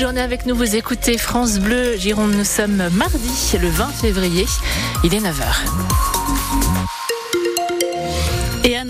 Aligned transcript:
journée 0.00 0.22
avec 0.22 0.46
nous. 0.46 0.54
Vous 0.54 0.76
écoutez 0.76 1.18
France 1.18 1.58
Bleu 1.58 1.94
Gironde. 1.98 2.32
Nous 2.32 2.44
sommes 2.44 2.88
mardi, 2.92 3.58
le 3.58 3.68
20 3.68 3.88
février. 3.88 4.46
Il 5.04 5.14
est 5.14 5.20
9h. 5.20 6.99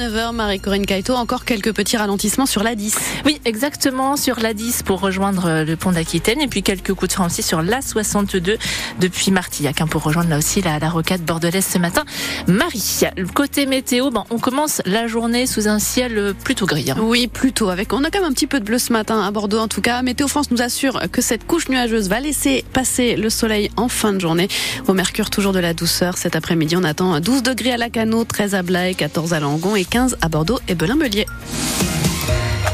Et 0.00 0.04
à 0.04 0.08
9h, 0.08 0.32
Marie-Corinne 0.32 0.86
Caïto, 0.86 1.14
encore 1.14 1.44
quelques 1.44 1.72
petits 1.72 1.96
ralentissements 1.96 2.46
sur 2.46 2.62
la 2.62 2.74
10. 2.74 2.94
Oui, 3.24 3.40
exactement, 3.44 4.16
sur 4.16 4.40
la 4.40 4.54
10 4.54 4.82
pour 4.82 5.00
rejoindre 5.00 5.46
euh, 5.46 5.64
le 5.64 5.76
pont 5.76 5.92
d'Aquitaine. 5.92 6.40
Et 6.40 6.46
puis 6.46 6.62
quelques 6.62 6.94
coups 6.94 7.08
de 7.08 7.12
frein 7.14 7.26
aussi 7.26 7.42
sur 7.42 7.62
la 7.62 7.82
62 7.82 8.58
depuis 9.00 9.30
Martillac 9.30 9.80
hein, 9.80 9.86
pour 9.86 10.02
rejoindre 10.02 10.30
là 10.30 10.38
aussi 10.38 10.62
la, 10.62 10.78
la 10.78 10.90
rocade 10.90 11.22
bordelaise 11.22 11.66
ce 11.66 11.78
matin. 11.78 12.04
Marie, 12.46 13.00
côté 13.34 13.66
météo, 13.66 14.10
ben, 14.10 14.24
on 14.30 14.38
commence 14.38 14.82
la 14.86 15.06
journée 15.06 15.46
sous 15.46 15.68
un 15.68 15.78
ciel 15.78 16.16
euh, 16.18 16.32
plutôt 16.32 16.66
gris. 16.66 16.90
Hein. 16.90 16.96
Oui, 17.00 17.26
plutôt. 17.26 17.68
Avec, 17.68 17.92
on 17.92 18.04
a 18.04 18.10
quand 18.10 18.20
même 18.20 18.30
un 18.30 18.34
petit 18.34 18.46
peu 18.46 18.60
de 18.60 18.64
bleu 18.64 18.78
ce 18.78 18.92
matin 18.92 19.22
à 19.22 19.30
Bordeaux 19.30 19.58
en 19.58 19.68
tout 19.68 19.80
cas. 19.80 20.02
Météo 20.02 20.28
France 20.28 20.50
nous 20.50 20.62
assure 20.62 21.00
que 21.10 21.22
cette 21.22 21.46
couche 21.46 21.68
nuageuse 21.68 22.08
va 22.08 22.20
laisser 22.20 22.64
passer 22.72 23.16
le 23.16 23.30
soleil 23.30 23.70
en 23.76 23.88
fin 23.88 24.12
de 24.12 24.20
journée. 24.20 24.48
Au 24.88 24.94
mercure, 24.94 25.30
toujours 25.30 25.52
de 25.52 25.60
la 25.60 25.74
douceur. 25.74 26.16
Cet 26.16 26.36
après-midi, 26.36 26.76
on 26.76 26.84
attend 26.84 27.18
12 27.20 27.42
degrés 27.42 27.72
à 27.72 27.76
Lacano, 27.76 28.24
13 28.24 28.54
à 28.54 28.62
Blaye, 28.62 28.94
14 28.94 29.34
à 29.34 29.40
Langon 29.40 29.76
et 29.76 29.84
15 29.90 30.16
à 30.20 30.28
Bordeaux 30.28 30.60
et 30.68 30.74
Belin-Melier. 30.74 31.26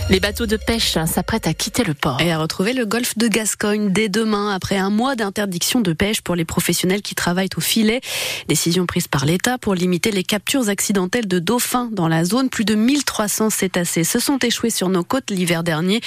Les 0.09 0.21
bateaux 0.21 0.47
de 0.47 0.57
pêche 0.57 0.97
s'apprêtent 1.07 1.49
à 1.49 1.53
quitter 1.53 1.83
le 1.83 1.93
port. 1.93 2.21
Et 2.21 2.31
à 2.31 2.39
retrouver 2.39 2.73
le 2.75 2.87
golfe 2.87 3.19
de 3.19 3.27
Gascogne 3.27 3.91
dès 3.91 4.09
demain, 4.09 4.55
après 4.55 4.77
un 4.77 4.89
mois 4.89 5.17
d'interdiction 5.17 5.81
de 5.81 5.93
pêche 5.93 6.21
pour 6.21 6.37
les 6.37 6.45
professionnels 6.45 7.03
qui 7.03 7.17
travaillent 7.17 7.49
au 7.57 7.61
filet. 7.61 8.01
Décision 8.47 8.87
prise 8.87 9.09
par 9.09 9.25
l'État 9.27 9.59
pour 9.59 9.75
limiter 9.75 10.13
les 10.13 10.23
captures 10.23 10.69
accidentelles 10.69 11.27
de 11.27 11.41
dauphins 11.41 11.89
dans 11.91 12.07
la 12.07 12.25
zone. 12.25 12.51
Plus 12.51 12.65
de 12.65 12.77
1300 12.77 13.51
cétacés 13.51 14.05
se 14.05 14.21
sont 14.21 14.39
échoués 14.39 14.71
sur 14.71 14.89
nos 14.91 15.03
côtes 15.03 15.33
l'hiver 15.33 15.65
dernier. 15.65 16.01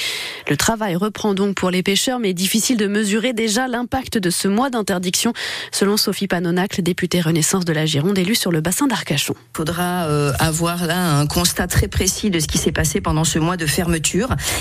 Le 0.50 0.55
travail 0.55 0.95
reprend 0.95 1.34
donc 1.34 1.55
pour 1.55 1.70
les 1.70 1.84
pêcheurs, 1.84 2.20
mais 2.20 2.34
difficile 2.34 2.77
de 2.77 2.88
mesurer 2.88 3.34
déjà 3.34 3.67
l'impact 3.67 4.17
de 4.17 4.30
ce 4.30 4.47
mois 4.47 4.70
d'interdiction, 4.70 5.34
selon 5.73 5.97
Sophie 5.97 6.28
Panonacle, 6.28 6.81
députée 6.81 7.19
Renaissance 7.19 7.66
de 7.66 7.73
la 7.73 7.86
Gironde, 7.86 8.17
élue 8.17 8.36
sur 8.36 8.53
le 8.53 8.61
bassin 8.61 8.88
d'Arcachon. 8.88 9.36
Il 9.56 9.58
faudra 9.58 10.06
euh, 10.06 10.31
avoir 10.39 10.86
là 10.86 11.19
un 11.19 11.28
constat 11.28 11.67
très 11.67 11.89
précis 11.89 12.30
de 12.30 12.39
ce 12.39 12.47
qui 12.47 12.58
s'est 12.58 12.72
passé 12.72 13.02
pendant 13.02 13.25
ce 13.25 13.39
mois 13.39 13.58
de 13.58 13.66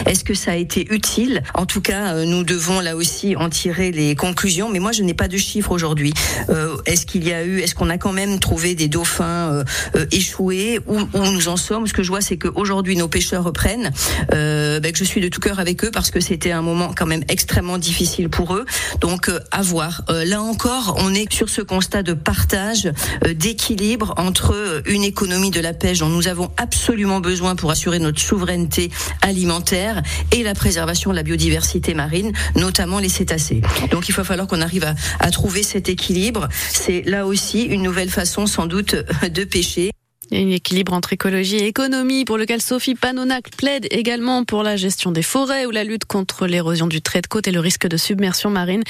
est-ce 0.06 0.24
que 0.24 0.34
ça 0.34 0.52
a 0.52 0.56
été 0.56 0.86
utile? 0.92 1.42
En 1.54 1.66
tout 1.66 1.80
cas, 1.80 2.14
euh, 2.14 2.24
nous 2.24 2.44
devons 2.44 2.80
là 2.80 2.96
aussi 2.96 3.36
en 3.36 3.48
tirer 3.48 3.92
les 3.92 4.14
conclusions. 4.14 4.68
Mais 4.68 4.78
moi, 4.78 4.92
je 4.92 5.02
n'ai 5.02 5.14
pas 5.14 5.28
de 5.28 5.36
chiffres 5.36 5.70
aujourd'hui. 5.70 6.12
Euh, 6.48 6.76
est-ce 6.86 7.06
qu'il 7.06 7.26
y 7.26 7.32
a 7.32 7.44
eu, 7.44 7.60
est-ce 7.60 7.74
qu'on 7.74 7.90
a 7.90 7.98
quand 7.98 8.12
même 8.12 8.38
trouvé 8.38 8.74
des 8.74 8.88
dauphins 8.88 9.64
euh, 9.94 10.06
échoués? 10.12 10.80
Où, 10.86 10.98
où, 10.98 11.26
nous 11.32 11.48
en 11.48 11.56
sommes? 11.56 11.86
Ce 11.86 11.92
que 11.92 12.02
je 12.02 12.08
vois, 12.08 12.20
c'est 12.20 12.36
qu'aujourd'hui, 12.36 12.96
nos 12.96 13.08
pêcheurs 13.08 13.44
reprennent. 13.44 13.90
Ben, 14.30 14.92
je 14.94 15.04
suis 15.04 15.20
de 15.20 15.28
tout 15.28 15.40
cœur 15.40 15.58
avec 15.58 15.84
eux 15.84 15.90
parce 15.92 16.10
que 16.10 16.20
c'était 16.20 16.52
un 16.52 16.62
moment 16.62 16.92
quand 16.96 17.06
même 17.06 17.22
extrêmement 17.28 17.78
difficile 17.78 18.28
pour 18.28 18.54
eux. 18.54 18.64
Donc, 19.00 19.30
à 19.50 19.62
voir. 19.62 20.04
là 20.08 20.40
encore, 20.40 20.96
on 20.98 21.14
est 21.14 21.30
sur 21.32 21.48
ce 21.48 21.62
constat 21.62 22.02
de 22.02 22.12
partage, 22.12 22.90
d'équilibre 23.34 24.14
entre 24.16 24.82
une 24.86 25.04
économie 25.04 25.50
de 25.50 25.60
la 25.60 25.74
pêche 25.74 25.98
dont 25.98 26.08
nous 26.08 26.28
avons 26.28 26.50
absolument 26.56 27.20
besoin 27.20 27.56
pour 27.56 27.70
assurer 27.70 27.98
notre 27.98 28.20
souveraineté 28.20 28.90
alimentaire 29.22 30.02
et 30.32 30.42
la 30.42 30.54
préservation 30.54 31.10
de 31.10 31.16
la 31.16 31.22
biodiversité 31.22 31.94
marine, 31.94 32.32
notamment 32.56 32.98
les 32.98 33.08
cétacés. 33.08 33.62
Donc 33.90 34.08
il 34.08 34.14
va 34.14 34.24
falloir 34.24 34.46
qu'on 34.46 34.60
arrive 34.60 34.94
à, 35.20 35.30
trouver 35.30 35.62
cet 35.62 35.88
équilibre. 35.88 36.48
C'est 36.70 37.02
là 37.02 37.26
aussi 37.26 37.62
une 37.62 37.82
nouvelle 37.82 38.10
façon 38.10 38.46
sans 38.46 38.66
doute 38.66 38.96
de 39.30 39.44
pêcher. 39.44 39.90
Un 40.30 40.50
équilibre 40.50 40.92
entre 40.92 41.14
écologie 41.14 41.56
et 41.56 41.66
économie 41.66 42.26
pour 42.26 42.36
lequel 42.36 42.60
Sophie 42.60 42.94
Panonac 42.94 43.50
plaide 43.56 43.86
également 43.90 44.44
pour 44.44 44.62
la 44.62 44.76
gestion 44.76 45.10
des 45.10 45.22
forêts 45.22 45.64
ou 45.64 45.70
la 45.70 45.84
lutte 45.84 46.04
contre 46.04 46.46
l'érosion 46.46 46.86
du 46.86 47.00
trait 47.00 47.22
de 47.22 47.26
côte 47.26 47.48
et 47.48 47.50
le 47.50 47.60
risque 47.60 47.86
de 47.86 47.96
submersion 47.96 48.50
marine. 48.50 48.82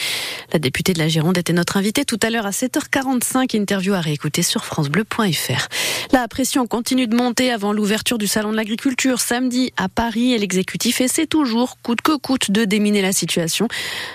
La 0.50 0.58
députée 0.58 0.94
de 0.94 0.98
la 0.98 1.08
Gironde 1.08 1.36
était 1.36 1.52
notre 1.52 1.76
invitée 1.76 2.06
tout 2.06 2.18
à 2.22 2.30
l'heure 2.30 2.46
à 2.46 2.52
7h45. 2.52 3.54
Interview 3.54 3.92
à 3.92 4.00
réécouter 4.00 4.42
sur 4.42 4.64
francebleu.fr. 4.64 5.68
La 6.10 6.26
pression 6.26 6.66
continue 6.66 7.06
de 7.06 7.14
monter 7.14 7.52
avant 7.52 7.74
l'ouverture 7.74 8.16
du 8.16 8.26
salon 8.26 8.50
de 8.50 8.56
l'agriculture 8.56 9.20
samedi 9.20 9.74
à 9.76 9.90
Paris 9.90 10.32
et 10.32 10.38
l'exécutif 10.38 11.02
essaie 11.02 11.26
toujours, 11.26 11.76
coûte 11.82 12.00
que 12.00 12.16
coûte, 12.16 12.50
de 12.50 12.64
déminer 12.64 13.02
la 13.02 13.12
situation. 13.12 13.68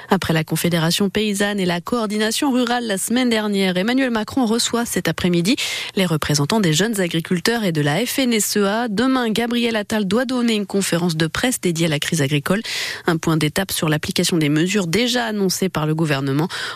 Après 0.09 0.34
la 0.34 0.44
Confédération 0.44 1.12
paysanne 1.12 1.59
et 1.59 1.66
la 1.66 1.81
coordination 1.81 2.52
rurale 2.52 2.88
la 2.88 2.97
semaine 2.97 3.29
dernière, 3.29 3.78
Emmanuel 3.78 4.09
Macron 4.09 4.47
reçoit 4.47 4.88
cet 4.88 5.08
après-midi 5.08 5.56
les 5.96 6.08
représentants 6.08 6.59
des 6.59 6.74
jeunes 6.74 7.00
agriculteurs 7.00 7.63
et 7.63 7.72
de 7.72 7.81
la 7.81 8.03
FNSEA. 8.03 8.88
Demain, 8.90 9.29
Gabriel 9.29 9.75
Attal 9.75 10.06
doit 10.06 10.25
donner 10.25 10.56
une 10.56 10.66
conférence 10.66 11.16
de 11.16 11.28
presse 11.28 11.62
dédiée 11.62 11.85
à 11.85 11.90
la 11.90 12.00
crise 12.00 12.24
agricole. 12.24 12.63
Un 13.06 13.18
point 13.18 13.38
d'étape 13.38 13.72
sur 13.72 13.88
l'application 13.88 14.38
des 14.38 14.50
mesures 14.50 14.88
déjà 14.88 15.25
annoncées 15.25 15.69
par 15.69 15.85
le 15.85 15.94
gouvernement. 15.94 16.22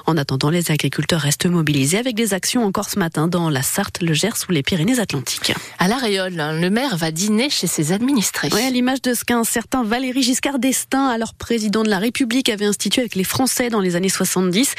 En 0.06 0.18
attendant, 0.18 0.50
les 0.50 0.72
agriculteurs 0.72 1.22
restent 1.22 1.46
mobilisés 1.46 1.98
avec 1.98 2.16
des 2.16 2.34
actions 2.34 2.66
encore 2.66 2.90
ce 2.90 3.00
matin 3.00 3.28
dans 3.28 3.50
la 3.50 3.62
Sarthe, 3.62 4.02
le 4.02 4.14
Gers 4.14 4.46
ou 4.50 4.52
les 4.52 4.64
Pyrénées-Atlantiques. 4.64 5.54
À 5.80 5.88
La 5.88 5.98
Réole, 5.98 6.36
le 6.36 6.70
maire 6.70 6.98
va 6.98 7.12
dîner 7.12 7.50
chez 7.50 7.68
ses 7.68 7.92
administrés. 7.92 8.50
Oui, 8.54 8.62
à 8.62 8.70
l'image 8.70 9.02
de 9.02 9.14
ce 9.14 9.24
qu'un 9.24 9.44
certain 9.44 9.84
Valéry 9.84 10.24
Giscard 10.24 10.60
d'Estaing, 10.60 11.08
alors 11.08 11.34
président 11.34 11.84
de 11.84 11.90
la 11.90 12.00
République, 12.00 12.50
avait 12.50 12.66
institué 12.66 13.02
avec 13.02 13.16
les 13.16 13.24
Français 13.24 13.70
dans 13.70 13.80
les 13.80 13.96
années 13.96 14.10
70. 14.10 14.74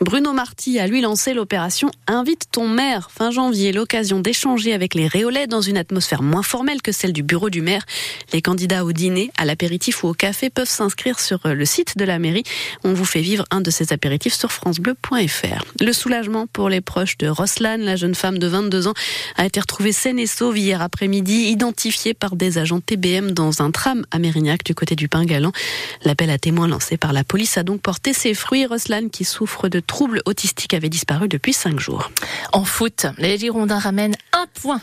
Bruno 0.00 0.32
Marty 0.32 0.78
a 0.78 0.86
lui 0.86 1.00
lancé 1.00 1.34
l'opération 1.34 1.90
Invite 2.06 2.46
ton 2.50 2.68
maire 2.68 3.10
fin 3.10 3.30
janvier, 3.30 3.72
l'occasion 3.72 4.20
d'échanger 4.20 4.72
avec 4.72 4.94
les 4.94 5.06
Réolais 5.06 5.46
dans 5.46 5.60
une 5.60 5.76
atmosphère 5.76 6.22
moins 6.22 6.42
formelle 6.42 6.82
que 6.82 6.92
celle 6.92 7.12
du 7.12 7.22
bureau 7.22 7.50
du 7.50 7.62
maire. 7.62 7.84
Les 8.32 8.42
candidats 8.42 8.84
au 8.84 8.92
dîner, 8.92 9.30
à 9.36 9.44
l'apéritif 9.44 10.04
ou 10.04 10.08
au 10.08 10.14
café 10.14 10.50
peuvent 10.50 10.68
s'inscrire 10.68 11.20
sur 11.20 11.44
euh, 11.46 11.54
le 11.54 11.64
site 11.64 11.96
de 11.96 12.04
la 12.04 12.18
mairie. 12.18 12.44
On 12.84 12.94
vous 12.94 13.04
fait 13.04 13.20
vivre 13.20 13.44
un 13.50 13.60
de 13.60 13.70
ces 13.70 13.92
apéritifs 13.92 14.13
Le 15.80 15.92
soulagement 15.92 16.46
pour 16.46 16.68
les 16.68 16.80
proches 16.80 17.18
de 17.18 17.28
Roslan, 17.28 17.78
la 17.78 17.96
jeune 17.96 18.14
femme 18.14 18.38
de 18.38 18.46
22 18.46 18.88
ans, 18.88 18.94
a 19.36 19.46
été 19.46 19.60
retrouvée 19.60 19.92
saine 19.92 20.18
et 20.18 20.26
sauve 20.26 20.56
hier 20.58 20.82
après-midi, 20.82 21.48
identifiée 21.50 22.14
par 22.14 22.36
des 22.36 22.58
agents 22.58 22.80
TBM 22.80 23.32
dans 23.32 23.62
un 23.62 23.70
tram 23.70 24.04
à 24.10 24.18
Mérignac 24.18 24.64
du 24.64 24.74
côté 24.74 24.96
du 24.96 25.08
Pingalan. 25.08 25.52
L'appel 26.04 26.30
à 26.30 26.38
témoins 26.38 26.68
lancé 26.68 26.96
par 26.96 27.12
la 27.12 27.24
police 27.24 27.58
a 27.58 27.62
donc 27.62 27.80
porté 27.80 28.12
ses 28.12 28.34
fruits. 28.34 28.66
Roslan, 28.66 29.08
qui 29.08 29.24
souffre 29.24 29.68
de 29.68 29.80
troubles 29.80 30.22
autistiques, 30.26 30.74
avait 30.74 30.88
disparu 30.88 31.28
depuis 31.28 31.52
cinq 31.52 31.80
jours. 31.80 32.10
En 32.52 32.64
foot, 32.64 33.06
les 33.18 33.38
Girondins 33.38 33.78
ramènent 33.78 34.16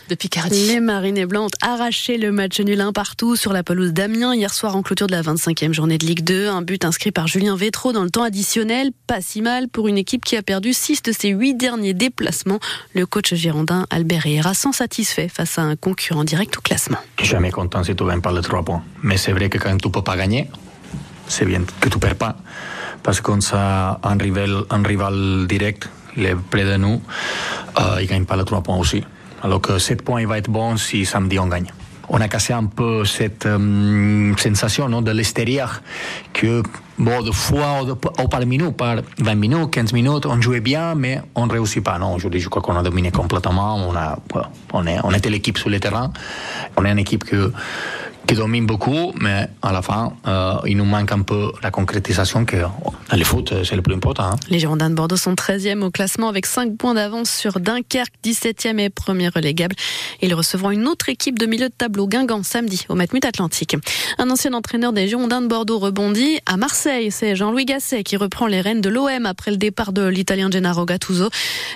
de 0.10 0.16
Picardie. 0.16 0.68
Les 0.68 0.80
Marines 0.80 1.26
Blancs 1.26 1.52
ont 1.52 1.68
arraché 1.68 2.18
le 2.18 2.32
match 2.32 2.60
nul 2.60 2.82
un 2.82 2.92
partout 2.92 3.36
sur 3.36 3.54
la 3.54 3.64
pelouse 3.64 3.94
d'Amiens 3.94 4.34
hier 4.34 4.54
soir 4.54 4.76
en 4.76 4.82
clôture 4.82 5.08
de 5.08 5.12
la 5.12 5.22
25e 5.22 5.72
journée 5.72 5.98
de 5.98 6.06
Ligue 6.06 6.24
2. 6.24 6.48
Un 6.48 6.62
but 6.62 6.84
inscrit 6.84 7.12
par 7.12 7.28
Julien 7.28 7.56
Vétro 7.56 7.92
dans 7.92 8.04
le 8.04 8.10
temps 8.10 8.24
additionnel. 8.24 8.92
Pas 9.08 9.22
si 9.22 9.42
mal 9.42 9.68
pour 9.68 9.88
une 9.88 9.98
équipe 9.98 10.26
qui 10.26 10.36
a 10.36 10.42
perdu 10.42 10.74
6 10.74 11.04
de 11.04 11.12
ses 11.12 11.30
8 11.30 11.56
derniers 11.56 11.94
déplacements. 11.94 12.60
Le 12.96 13.06
coach 13.06 13.34
girondin 13.34 13.86
Albert 13.90 14.26
Herrera 14.26 14.54
sans 14.54 14.72
satisfait 14.72 15.28
face 15.28 15.60
à 15.60 15.62
un 15.62 15.76
concurrent 15.76 16.24
direct 16.24 16.58
au 16.58 16.62
classement. 16.62 17.00
Jamais 17.22 17.52
content 17.52 17.84
si 17.84 17.96
tu 17.96 18.06
gagnes 18.06 18.22
pas 18.22 18.32
les 18.32 18.42
3 18.42 18.64
points. 18.64 18.84
Mais 19.04 19.18
c'est 19.18 19.32
vrai 19.32 19.50
que 19.50 19.58
quand 19.58 19.78
tu 19.78 19.90
peux 19.90 20.02
pas 20.02 20.18
gagner, 20.18 20.50
c'est 21.28 21.46
bien 21.46 21.62
que 21.80 21.90
tu 21.90 22.00
perds 22.00 22.16
pas. 22.16 22.36
Parce 23.04 23.22
qu'on 23.22 23.40
a 23.54 24.00
un 24.04 24.18
rival, 24.18 24.64
un 24.70 24.84
rival 24.84 25.46
direct, 25.48 25.90
il 26.18 26.26
est 26.26 26.36
près 26.36 26.66
de 26.66 26.78
nous, 26.78 27.02
euh, 27.80 27.98
il 28.02 28.08
gagne 28.08 28.26
pas 28.26 28.36
les 28.36 28.46
3 28.46 28.62
points 28.62 28.78
aussi. 28.78 29.04
Alors 29.42 29.62
que 29.62 29.80
7 29.80 30.04
points, 30.04 30.22
il 30.22 30.28
va 30.28 30.38
être 30.38 30.50
bon 30.50 30.78
si 30.78 31.06
samedi 31.06 31.40
on 31.40 31.48
gagne. 31.48 31.72
On 32.10 32.20
a 32.20 32.28
cassé 32.28 32.52
un 32.52 32.66
peu 32.66 33.06
cette 33.06 33.46
euh, 33.46 34.34
sensation 34.38 35.02
de 35.02 35.12
l'extérieur 35.12 35.82
que, 36.34 36.62
bon, 37.00 37.22
de 37.22 37.32
fois 37.32 37.84
ou, 37.84 37.96
par 37.96 38.46
minute, 38.46 38.76
par 38.76 38.98
20 39.20 39.36
minutes, 39.36 39.72
15 39.72 39.94
minutes, 39.94 40.26
on 40.26 40.42
jouait 40.42 40.60
bien, 40.60 40.94
mais 40.94 41.22
on 41.36 41.48
ne 41.48 41.52
réussit 41.52 41.82
pas. 41.82 41.98
Non, 41.98 42.14
aujourd'hui, 42.14 42.42
je 42.42 42.50
crois 42.50 42.62
qu'on 42.62 42.76
a 42.76 42.84
dominé 42.84 43.12
complètement. 43.12 43.78
On, 43.78 43.96
a, 43.96 44.18
est, 44.88 45.00
on 45.04 45.12
était 45.14 45.30
l'équipe 45.30 45.58
sur 45.58 45.70
le 45.70 45.80
terrain. 45.80 46.12
On 46.76 46.84
est 46.84 46.92
une 46.92 47.00
équipe 47.00 47.24
que 47.24 47.54
qui 48.32 48.38
domine 48.38 48.66
beaucoup, 48.66 49.12
mais 49.20 49.50
à 49.62 49.74
la 49.74 49.82
fin, 49.82 50.14
euh, 50.26 50.56
il 50.66 50.78
nous 50.78 50.86
manque 50.86 51.12
un 51.12 51.22
peu 51.22 51.52
la 51.62 51.70
concrétisation 51.70 52.46
que 52.46 52.56
dans 52.56 53.18
le 53.18 53.26
foot, 53.26 53.54
c'est 53.66 53.76
le 53.76 53.82
plus 53.82 53.94
important. 53.94 54.24
Hein. 54.24 54.36
Les 54.50 54.58
Girondins 54.58 54.90
de 54.90 54.96
Bordeaux 54.96 55.18
sont 55.18 55.34
13e 55.34 55.82
au 55.82 55.92
classement 55.92 56.30
avec 56.30 56.46
5 56.46 56.78
points 56.78 56.94
d'avance 56.94 57.30
sur 57.30 57.60
Dunkerque, 57.60 58.14
17e 58.24 58.80
et 58.80 58.90
premier 58.90 59.28
relégable. 59.28 59.76
Ils 60.22 60.34
recevront 60.34 60.72
une 60.72 60.88
autre 60.88 61.10
équipe 61.10 61.38
de 61.38 61.46
milieu 61.46 61.68
de 61.68 61.74
tableau, 61.78 62.08
Guingamp, 62.08 62.44
samedi 62.44 62.86
au 62.88 62.96
Matmut 62.96 63.26
Atlantique. 63.26 63.76
Un 64.18 64.30
ancien 64.30 64.54
entraîneur 64.54 64.94
des 64.94 65.10
Girondins 65.10 65.42
de 65.42 65.48
Bordeaux 65.48 65.80
rebondit 65.80 66.40
à 66.46 66.56
Marseille. 66.56 67.12
C'est 67.12 67.36
Jean-Louis 67.36 67.66
Gasset 67.66 68.04
qui 68.04 68.16
reprend 68.16 68.48
les 68.48 68.62
rênes 68.62 68.80
de 68.80 68.88
l'OM 68.88 69.26
après 69.26 69.52
le 69.52 69.58
départ 69.58 69.92
de 69.92 70.08
l'Italien 70.08 70.50
Gennaro 70.50 70.86
Gattuso. 70.86 71.30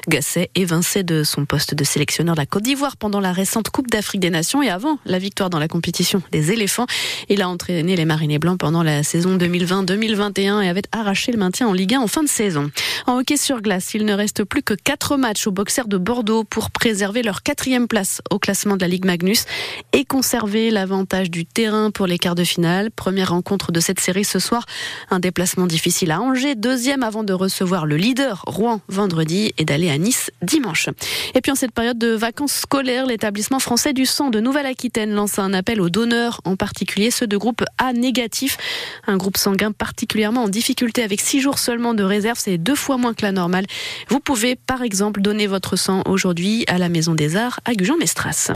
Gasset 0.07 0.51
évincé 0.55 1.03
de 1.03 1.23
son 1.23 1.45
poste 1.45 1.75
de 1.75 1.83
sélectionneur 1.83 2.35
de 2.35 2.39
la 2.39 2.45
Côte 2.45 2.63
d'Ivoire 2.63 2.95
pendant 2.95 3.19
la 3.19 3.33
récente 3.33 3.71
Coupe 3.71 3.89
d'Afrique 3.91 4.21
des 4.21 4.29
Nations 4.29 4.63
et 4.63 4.69
avant 4.69 4.99
la 5.05 5.19
victoire 5.19 5.49
dans 5.49 5.59
la 5.59 5.67
compétition 5.67 6.21
des 6.31 6.44
éléphants. 6.51 6.85
Il 7.29 7.41
a 7.41 7.49
entraîné 7.49 7.95
les 7.95 8.05
Marinés 8.05 8.39
Blancs 8.39 8.59
pendant 8.59 8.83
la 8.83 9.03
saison 9.03 9.37
2020-2021 9.37 10.63
et 10.63 10.69
avait 10.69 10.83
arraché 10.91 11.31
le 11.31 11.37
maintien 11.37 11.67
en 11.67 11.73
Ligue 11.73 11.95
1 11.95 11.99
en 11.99 12.07
fin 12.07 12.23
de 12.23 12.29
saison. 12.29 12.71
En 13.07 13.19
hockey 13.19 13.37
sur 13.37 13.61
glace, 13.61 13.93
il 13.93 14.05
ne 14.05 14.13
reste 14.13 14.43
plus 14.43 14.63
que 14.63 14.73
quatre 14.73 15.17
matchs 15.17 15.47
aux 15.47 15.51
boxeurs 15.51 15.87
de 15.87 15.97
Bordeaux 15.97 16.43
pour 16.43 16.71
préserver 16.71 17.23
leur 17.23 17.43
quatrième 17.43 17.87
place 17.87 18.21
au 18.31 18.39
classement 18.39 18.75
de 18.75 18.81
la 18.81 18.87
Ligue 18.87 19.05
Magnus 19.05 19.45
et 19.93 20.05
conserver 20.05 20.71
l'avantage 20.71 21.29
du 21.29 21.45
terrain 21.45 21.91
pour 21.91 22.07
les 22.07 22.17
quarts 22.17 22.35
de 22.35 22.43
finale. 22.43 22.91
Première 22.91 23.29
rencontre 23.29 23.71
de 23.71 23.79
cette 23.79 23.99
série 23.99 24.25
ce 24.25 24.39
soir. 24.39 24.65
Un 25.09 25.19
déplacement 25.19 25.67
difficile 25.67 26.11
à 26.11 26.21
Angers, 26.21 26.55
deuxième 26.55 27.03
avant 27.03 27.23
de 27.23 27.33
recevoir 27.33 27.85
le 27.85 27.97
leader 27.97 28.43
Rouen 28.47 28.81
vendredi 28.87 29.53
et 29.57 29.65
d'aller 29.65 29.89
à 29.89 29.97
Nice 29.97 30.31
dimanche. 30.41 30.89
Et 31.33 31.41
puis 31.41 31.51
en 31.51 31.55
cette 31.55 31.71
période 31.71 31.97
de 31.97 32.09
vacances 32.09 32.53
scolaires, 32.53 33.05
l'établissement 33.05 33.59
français 33.59 33.93
du 33.93 34.05
sang 34.05 34.29
de 34.29 34.39
Nouvelle-Aquitaine 34.39 35.13
lance 35.13 35.39
un 35.39 35.53
appel 35.53 35.81
aux 35.81 35.89
donneurs, 35.89 36.34
en 36.43 36.55
particulier 36.55 37.11
ceux 37.11 37.27
de 37.27 37.37
groupe 37.37 37.63
A 37.77 37.93
négatif, 37.93 38.57
un 39.07 39.17
groupe 39.17 39.37
sanguin 39.37 39.71
particulièrement 39.71 40.43
en 40.43 40.49
difficulté 40.49 41.03
avec 41.03 41.21
six 41.21 41.39
jours 41.39 41.59
seulement 41.59 41.93
de 41.93 42.03
réserve, 42.03 42.37
c'est 42.39 42.57
deux 42.57 42.75
fois 42.75 42.97
moins 42.97 43.13
que 43.13 43.23
la 43.23 43.31
normale. 43.31 43.65
Vous 44.09 44.19
pouvez 44.19 44.55
par 44.55 44.81
exemple 44.81 45.21
donner 45.21 45.47
votre 45.47 45.75
sang 45.75 46.01
aujourd'hui 46.05 46.65
à 46.67 46.77
la 46.77 46.89
Maison 46.89 47.15
des 47.15 47.35
Arts 47.35 47.59
à 47.65 47.73
Gujan-Mestras. 47.73 48.43